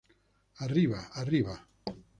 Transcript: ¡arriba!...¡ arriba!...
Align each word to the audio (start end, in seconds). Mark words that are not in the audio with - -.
¡arriba!...¡ 0.65 1.11
arriba!... 1.13 1.67